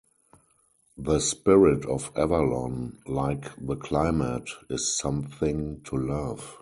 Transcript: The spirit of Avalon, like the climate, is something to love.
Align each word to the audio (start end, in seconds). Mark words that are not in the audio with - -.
The 0.97 1.19
spirit 1.19 1.85
of 1.85 2.09
Avalon, 2.15 2.97
like 3.05 3.45
the 3.63 3.75
climate, 3.75 4.49
is 4.67 4.97
something 4.97 5.81
to 5.83 5.95
love. 5.95 6.57